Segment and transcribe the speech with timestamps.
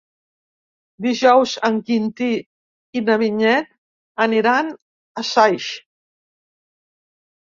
[1.05, 2.29] Dijous en Quintí
[2.99, 3.69] i na Vinyet
[4.25, 4.71] aniran
[5.23, 5.69] a Saix.